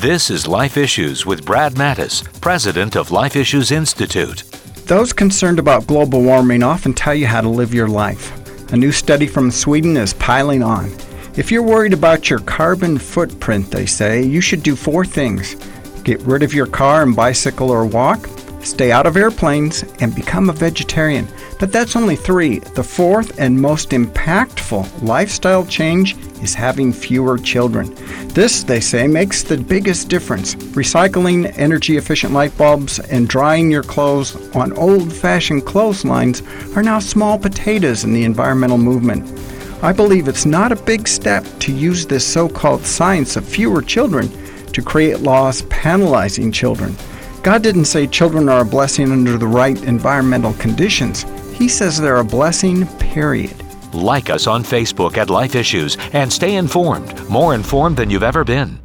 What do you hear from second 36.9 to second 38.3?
small potatoes in the